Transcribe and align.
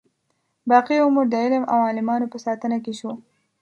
باقي 0.71 0.95
عمر 1.05 1.25
د 1.29 1.33
علم 1.43 1.63
او 1.73 1.77
عالمانو 1.87 2.31
په 2.33 2.37
ساتنه 2.45 2.77
کې 2.83 2.93
شو. 2.99 3.11